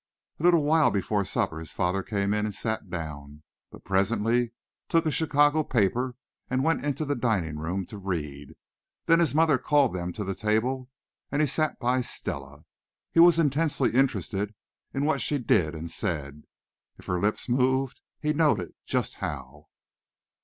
[0.39, 4.51] A little while before supper his father came in and sat down, but presently
[4.89, 6.15] took a Chicago paper
[6.49, 8.55] and went into the dining room to read.
[9.05, 10.89] Then his mother called them to the table,
[11.31, 12.63] and he sat by Stella.
[13.11, 14.55] He was intensely interested
[14.91, 16.45] in what she did and said.
[16.97, 19.67] If her lips moved he noted just how.